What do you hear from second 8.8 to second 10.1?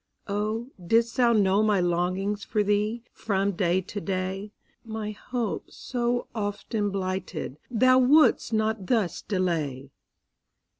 thus delay!